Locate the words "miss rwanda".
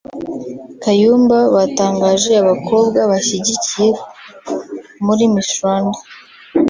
5.33-5.97